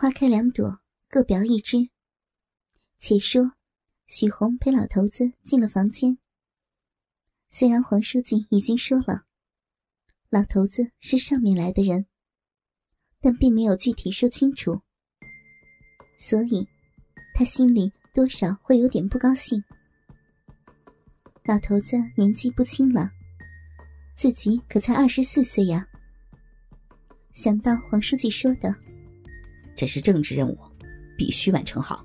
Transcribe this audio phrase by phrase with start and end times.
[0.00, 0.80] 花开两朵，
[1.10, 1.90] 各表一枝。
[2.98, 3.52] 且说，
[4.06, 6.16] 许红陪老头子进了房间。
[7.50, 9.26] 虽然黄书记已经说了，
[10.30, 12.06] 老头子是上面来的人，
[13.20, 14.80] 但并没有具体说清楚，
[16.18, 16.66] 所以
[17.34, 19.62] 他心里多少会有点不高兴。
[21.44, 23.10] 老头子年纪不轻了，
[24.16, 25.86] 自己可才二十四岁呀。
[27.34, 28.74] 想到黄书记说的，
[29.80, 30.58] 这是政治任务，
[31.16, 32.04] 必须完成好，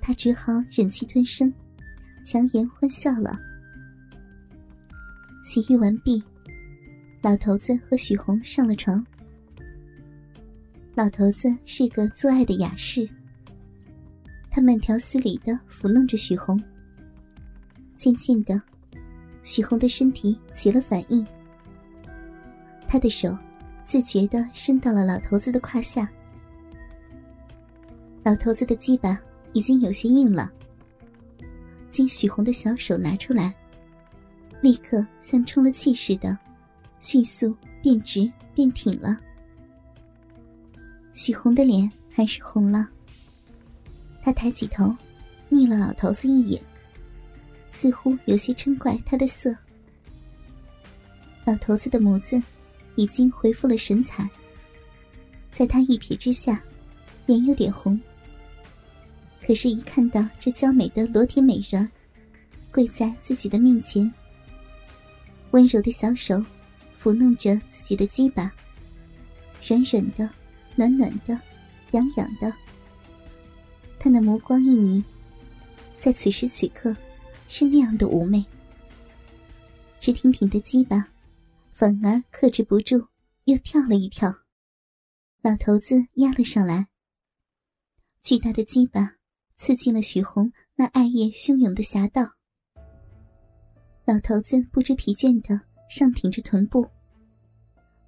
[0.00, 1.54] 他只好忍气吞声，
[2.24, 3.38] 强颜欢笑了。
[5.44, 6.20] 洗浴完毕，
[7.22, 9.06] 老头子和许红上了床。
[10.96, 13.08] 老头子是个做爱的雅士，
[14.50, 16.60] 他慢条斯理的抚弄着许红。
[17.96, 18.60] 渐渐的，
[19.44, 21.24] 许红的身体起了反应。
[22.88, 23.38] 他的手
[23.90, 26.08] 自觉的伸到了老头子的胯下。
[28.22, 29.20] 老头子的鸡巴
[29.52, 30.48] 已经有些硬了，
[31.90, 33.52] 经许红的小手拿出来，
[34.60, 36.38] 立刻像充了气似的，
[37.00, 39.18] 迅速变直变挺了。
[41.12, 42.88] 许红的脸还是红了。
[44.22, 44.94] 他抬起头，
[45.50, 46.62] 睨了老头子一眼。
[47.68, 49.52] 似乎有些嗔怪他的色。
[51.44, 52.40] 老头子的眸子
[52.96, 54.28] 已经恢复了神采，
[55.50, 56.62] 在他一瞥之下，
[57.26, 57.98] 脸有点红。
[59.44, 61.88] 可是，一看到这娇美的裸体美人
[62.70, 64.12] 跪在自己的面前，
[65.50, 66.44] 温柔的小手
[67.02, 68.52] 抚弄着自己的鸡巴，
[69.66, 70.28] 软软的、
[70.76, 71.38] 暖暖的、
[71.92, 72.52] 痒痒的，
[73.98, 75.02] 他那眸光一凝，
[75.98, 76.94] 在此时此刻。
[77.52, 78.44] 是那样的妩媚，
[79.98, 81.04] 直挺挺的鸡巴，
[81.80, 83.08] 反而克制不住，
[83.44, 84.30] 又跳了一跳。
[85.40, 86.88] 老头子压了上来，
[88.20, 89.16] 巨大的鸡巴
[89.56, 92.20] 刺进了许红那爱液汹涌的侠道。
[94.04, 96.86] 老头子不知疲倦的上挺着臀部，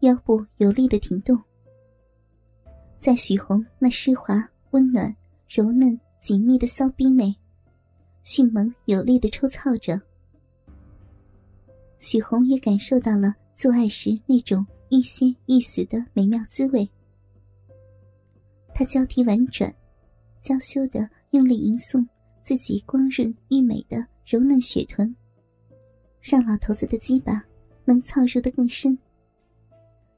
[0.00, 1.38] 腰部有力的挺动，
[2.98, 5.14] 在许红那湿滑、温暖、
[5.46, 7.36] 柔嫩、紧密的骚逼内。
[8.22, 10.00] 迅猛有力的抽操着，
[11.98, 16.88] 许红也感受到了做爱时那种欲仙欲死的美妙滋味。
[18.72, 19.74] 他交替婉转、
[20.40, 22.06] 娇羞的用力吟诵
[22.40, 25.12] 自己光润玉美的柔嫩雪臀，
[26.20, 27.44] 让老头子的鸡巴
[27.84, 28.96] 能操入的更深。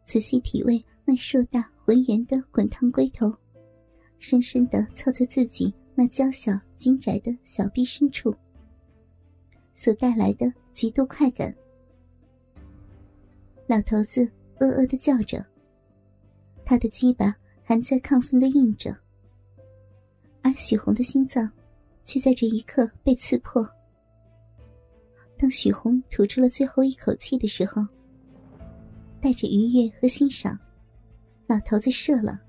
[0.05, 3.35] 仔细体味那硕大浑圆的滚烫龟头，
[4.19, 5.73] 深深的操在自己。
[5.95, 8.35] 那娇小精窄的小臂深处，
[9.73, 11.55] 所带来的极度快感。
[13.71, 15.47] 老头子呃呃的叫着，
[16.65, 17.33] 他的鸡巴
[17.63, 18.93] 还在亢奋的硬着，
[20.43, 21.49] 而许红的心脏
[22.03, 23.65] 却在这一刻被刺破。
[25.39, 27.87] 当许红吐出了最后一口气的时候，
[29.21, 30.59] 带着愉悦和欣赏，
[31.47, 32.41] 老头子射了。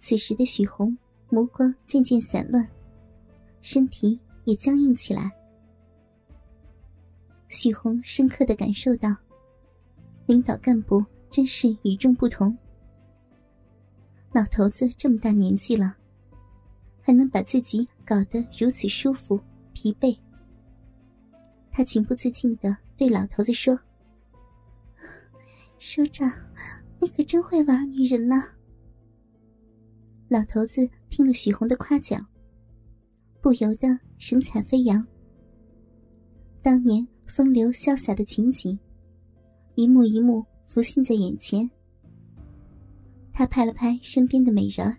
[0.00, 0.98] 此时的许红。
[1.30, 2.66] 目光渐渐散乱，
[3.60, 5.30] 身体也僵硬起来。
[7.48, 9.14] 许红深刻的感受到，
[10.28, 12.54] 领导干部真是与众不同。
[14.32, 15.96] 老头子这么大年纪了，
[17.00, 19.40] 还能把自己搞得如此舒服、
[19.72, 20.14] 疲惫。
[21.72, 23.80] 他情不自禁的对老头子说
[25.80, 26.30] ：“首长，
[27.00, 28.44] 你可真会玩女人呐！”
[30.28, 30.88] 老头子。
[31.10, 32.24] 听了许红的夸奖，
[33.40, 33.88] 不由得
[34.18, 35.04] 神采飞扬。
[36.62, 38.78] 当年风流潇洒的情景，
[39.78, 41.70] 一幕一幕浮现在眼前。
[43.32, 44.96] 他拍了拍身边的美人：“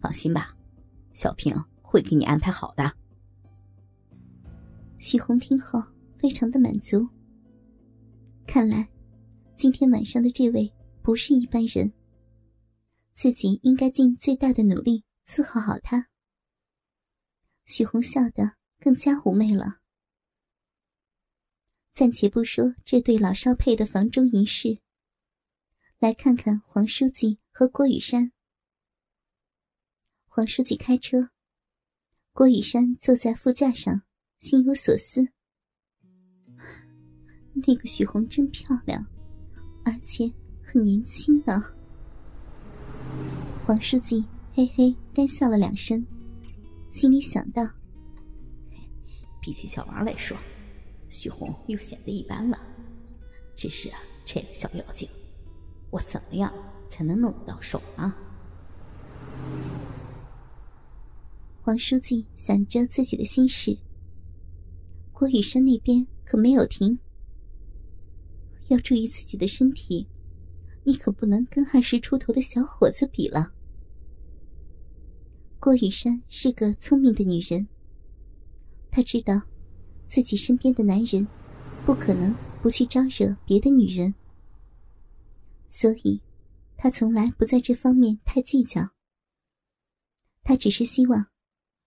[0.00, 0.56] 放心吧，
[1.12, 2.90] 小平会给你安排好的。”
[4.96, 5.82] 许红听后
[6.16, 7.06] 非常的满足。
[8.46, 8.88] 看来，
[9.54, 11.92] 今天晚上的这位不是一般人，
[13.12, 15.04] 自己应该尽最大的努力。
[15.26, 16.06] 伺候好他，
[17.66, 18.50] 许红笑得
[18.80, 19.76] 更加妩媚了。
[21.94, 24.80] 暂且不说这对老少配的房中仪式，
[26.00, 28.32] 来看看黄书记和郭雨山。
[30.26, 31.30] 黄书记开车，
[32.32, 34.02] 郭雨山坐在副驾上，
[34.40, 35.28] 心有所思。
[37.64, 39.06] 那个许红真漂亮，
[39.84, 40.28] 而且
[40.64, 41.62] 很年轻呢。
[43.64, 44.24] 黄书记。
[44.56, 46.04] 嘿嘿，干笑了两声，
[46.92, 47.68] 心里想到：
[49.40, 50.36] 比起小王来说，
[51.14, 52.60] 许红又显得一般了。
[53.54, 55.08] 只是啊，这个小妖精，
[55.90, 56.52] 我怎么样
[56.88, 58.12] 才能弄得到手呢？
[61.62, 63.78] 黄书记想着自己的心事，
[65.12, 66.98] 郭雨山那边可没有停。
[68.68, 70.08] 要注意自己的身体，
[70.82, 73.52] 你可不能跟二十出头的小伙子比了。
[75.60, 77.68] 郭雨山是个聪明的女人，
[78.90, 79.40] 她知道
[80.14, 81.26] 自己身边的男人
[81.84, 82.32] 不可能
[82.62, 84.14] 不去招惹别的女人，
[85.68, 86.20] 所以
[86.76, 88.90] 他从来不在这方面太计较。
[90.44, 91.26] 他只是希望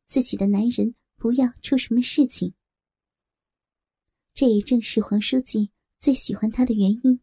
[0.07, 2.53] 自己的男人不要出什么事情。
[4.33, 5.69] 这也正是黄书记。
[5.97, 7.21] 最喜欢他的原因，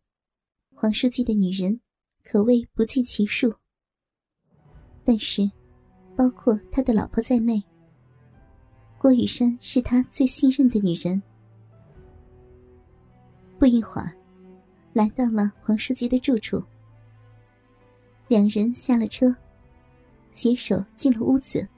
[0.74, 1.82] 黄书记的女人
[2.22, 3.54] 可谓不计其数。
[5.04, 5.50] 但是，
[6.16, 7.62] 包括他的老婆在内，
[9.04, 11.22] 郭雨山是他最信任的女人。
[13.58, 14.10] 不一会儿，
[14.94, 16.64] 来到了黄书记的住处。
[18.28, 19.36] 两人下了车，
[20.32, 21.68] 携手进了屋子。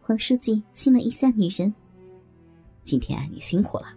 [0.00, 1.72] 黄书记亲了一下女人
[2.82, 3.96] ：“今天你辛苦了。”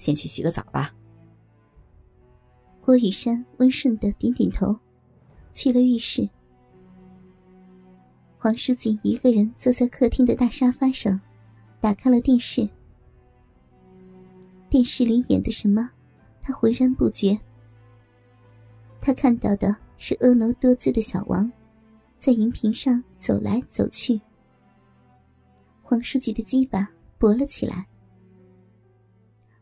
[0.00, 0.94] 先去洗个澡吧。
[2.80, 4.74] 郭雨山温顺的点点头，
[5.52, 6.26] 去了浴室。
[8.42, 11.20] 黄书记一个人坐在客厅的大沙发上，
[11.78, 12.66] 打开了电视。
[14.70, 15.90] 电视里演的什么，
[16.40, 17.38] 他浑然不觉。
[18.98, 21.52] 他看到的是婀娜多姿的小王，
[22.18, 24.18] 在荧屏上走来走去。
[25.82, 27.86] 黄书记的鸡巴勃了起来。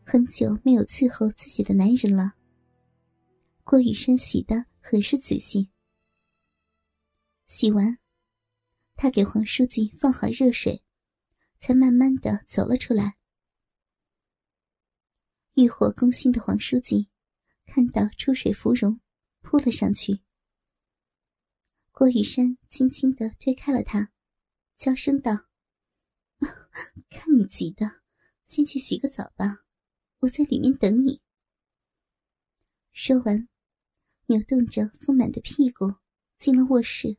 [0.05, 2.31] 很久没有伺候自己的男人了。
[3.65, 5.69] 郭雨山洗的很是仔细。
[7.45, 7.97] 洗完，
[9.01, 10.83] 他给黄书记放好热水，
[11.57, 13.17] 才慢慢的走了出来。
[15.53, 17.07] 欲火攻心的黄书记
[17.65, 18.99] 看到出水芙蓉，
[19.39, 20.19] 扑了上去。
[21.93, 24.11] 郭雨山轻轻的推开了他，
[24.75, 25.45] 娇声道
[27.09, 28.01] ：“看你急的，
[28.45, 29.63] 先去洗个澡吧。”
[30.19, 31.21] 我在里面等你。
[32.91, 33.47] 说完，
[34.25, 35.95] 扭动着丰满的屁股
[36.37, 37.17] 进了卧室。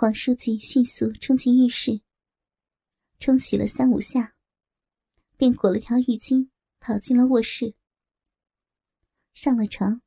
[0.00, 2.00] 黄书记迅速冲进浴室，
[3.18, 4.34] 冲洗了三五下，
[5.36, 6.48] 便裹了条浴巾
[6.80, 7.74] 跑进了卧室。
[9.34, 10.00] 上了床，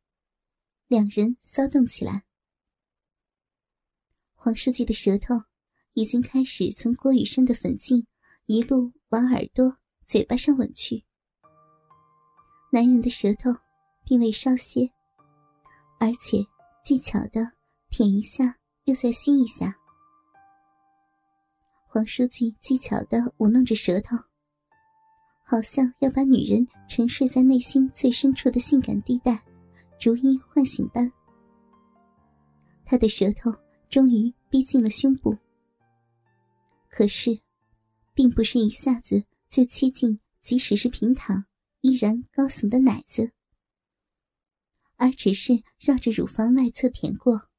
[0.87, 2.23] 两人骚动起来。
[4.33, 5.35] 黄书记的舌头
[5.93, 8.07] 已经开始从郭雨生的粉颈
[8.47, 9.77] 一路往耳朵。
[10.03, 11.05] 嘴巴上吻去，
[12.71, 13.51] 男人的舌头
[14.03, 14.91] 并未稍歇，
[15.99, 16.43] 而且
[16.83, 17.51] 技巧的
[17.91, 19.77] 舔一下，又再吸一下。
[21.93, 24.17] 黄书记技巧的舞弄着舌头，
[25.43, 29.39] 好像要把女人沉睡在内心最深处的性感地带
[29.99, 31.11] 逐一唤醒般。
[32.83, 33.53] 他的舌头
[33.91, 35.37] 终于逼近了胸部，
[36.89, 37.39] 可是，
[38.15, 39.23] 并不是一下子。
[39.47, 41.45] 就接近，即使是平躺，
[41.81, 43.31] 依然高耸的奶子，
[44.95, 47.49] 而只是绕着乳房外侧舔过，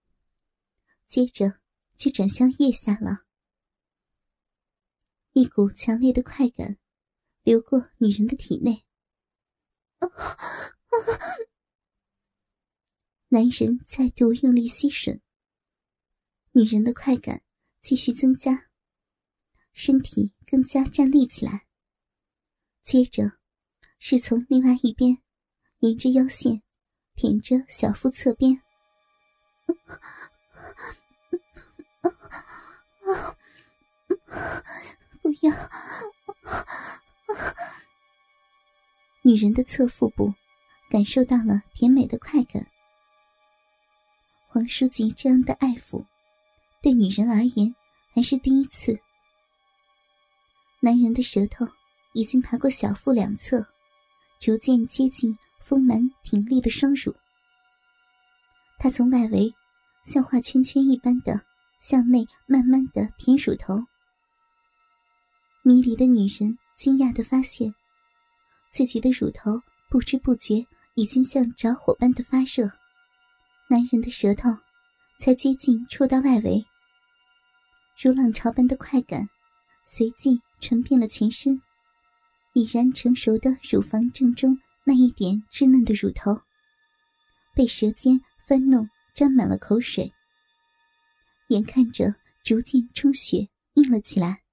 [1.06, 1.60] 接着
[1.96, 3.23] 就转向腋下了。
[5.34, 6.78] 一股强烈的快感
[7.42, 8.84] 流过女人的体内，
[13.30, 15.20] 男人再度用力吸吮，
[16.52, 17.42] 女人的快感
[17.82, 18.70] 继续增加，
[19.72, 21.66] 身体更加站立起来。
[22.84, 23.32] 接着，
[23.98, 25.18] 是从另外一边，
[25.80, 26.62] 沿着腰线，
[27.16, 28.62] 舔着小腹侧边。
[35.24, 35.54] 不要！
[39.22, 40.34] 女人的侧腹部
[40.90, 42.66] 感受到了甜美的快感。
[44.48, 46.04] 黄书记这样的爱抚，
[46.82, 47.74] 对女人而言
[48.12, 49.00] 还是第一次。
[50.80, 51.66] 男人的舌头。
[52.16, 53.66] 已经爬过小腹两侧，
[54.38, 57.12] 逐渐接近丰满挺立的双乳。
[58.78, 59.52] 他从外围
[60.04, 61.40] 像画圈圈一般的
[61.80, 63.84] 向内慢慢的舔乳头。
[65.66, 67.74] 迷离的女人惊讶的发现，
[68.70, 70.62] 自己的乳头不知不觉
[70.94, 72.70] 已经像着火般的发热。
[73.66, 74.50] 男人的舌头
[75.18, 76.62] 才接近触到外围，
[77.98, 79.26] 如浪潮般的快感
[79.86, 81.58] 随即传遍了全身。
[82.52, 86.38] 已然成熟的乳房正中那一点稚嫩的乳头，
[87.54, 90.12] 被舌尖翻弄，沾满了口水，
[91.48, 94.43] 眼看着逐渐充血硬了起来。